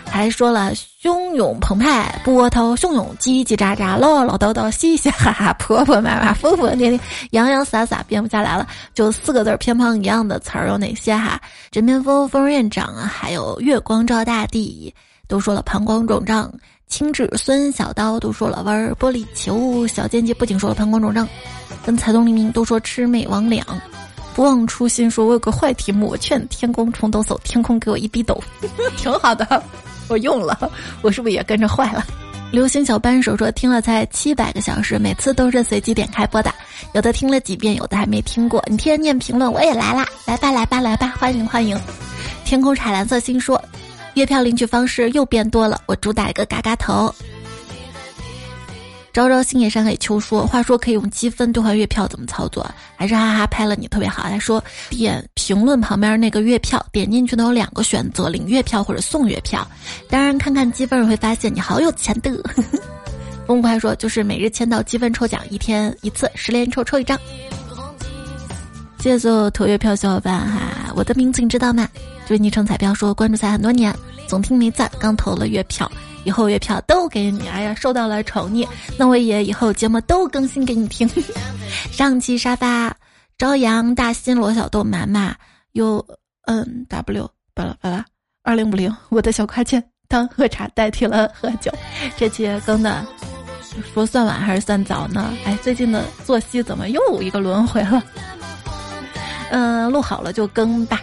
[0.05, 0.71] 还说了
[1.03, 6.99] 汹涌澎湃波涛汹涌叽叽喳喳唠唠叨叨嘻嘻哈哈婆婆妈妈疯疯癫癫
[7.31, 8.65] 洋洋洒洒编不下来了。
[8.93, 11.41] 就四个字儿偏旁一样的词儿有哪些哈？
[11.69, 14.93] 枕边风风院长还有月光照大地，
[15.27, 16.49] 都说了膀胱肿胀。
[16.87, 21.27] 青雉孙小刀都说了玩玻璃球，小贱贱不仅说了膀胱肿胀，
[21.85, 23.61] 跟财东黎明都说魑魅魍魉，
[24.33, 28.41] 不忘初心说我有个坏题目，我劝天空重抖擞，天空给我一逼斗，
[28.95, 29.61] 挺好的，
[30.07, 30.71] 我用了，
[31.01, 32.05] 我是不是也跟着坏了？
[32.51, 36.53] 流星小扳手说听了才七百个小时，每次都是随机点开播的，
[36.93, 38.63] 有的听了几遍，有的还没听过。
[38.67, 41.77] 你天天念评论，我也来啦，来吧来吧来吧，欢迎欢迎。
[42.45, 43.61] 天空彩蓝色星说。
[44.15, 47.13] 月票领取方式又变多了，我主打一个嘎嘎头。
[49.11, 52.65] 朝朝星野山海秋说，话说可以用积分兑换月票，怎么操作？
[52.95, 54.23] 还是哈哈拍了你特别好。
[54.23, 59.65] 他说点评论旁边那个月票，点进去能有两个选择，领月票或者送月票。
[60.09, 62.31] 当然看看积分会发现你好有钱的。
[63.45, 67.17] 风快说就是每日签到积分抽奖，一天一次，十连抽抽一张。
[68.99, 71.87] 谢谢所有投月票小伙伴哈，我的名字你知道吗？
[72.25, 73.95] 就是昵称彩票说关注才很多年，
[74.27, 75.89] 总听没赞，刚投了月票，
[76.23, 77.47] 以后月票都给你。
[77.47, 78.67] 哎呀，受到了宠溺，
[78.97, 81.07] 那我也以后节目都更新给你听。
[81.91, 82.95] 上期沙发，
[83.37, 85.35] 朝阳大新罗小豆麻麻
[85.73, 86.03] U
[86.45, 88.03] N W 巴拉巴拉
[88.43, 91.71] 二零五零，我的小快券当喝茶代替了喝酒。
[92.17, 93.05] 这期更的
[93.93, 95.31] 说算晚还是算早呢？
[95.45, 98.03] 哎，最近的作息怎么又一个轮回了？
[99.51, 100.99] 嗯，录好了就更吧。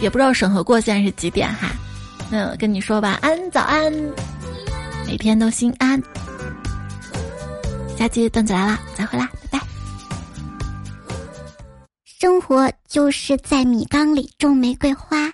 [0.00, 1.70] 也不知道审核过现在是几点哈，
[2.30, 3.92] 那跟你说晚，安早安，
[5.06, 6.02] 每天都心安。
[7.96, 9.66] 下期段子来了，再会啦，拜拜。
[12.04, 15.32] 生活就是在米缸里种玫瑰花。